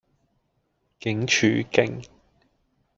[0.99, 2.07] 警署徑